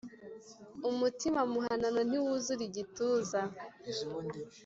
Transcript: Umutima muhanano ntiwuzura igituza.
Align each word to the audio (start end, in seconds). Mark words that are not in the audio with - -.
Umutima 0.89 1.39
muhanano 1.51 1.99
ntiwuzura 2.09 2.61
igituza. 2.69 3.39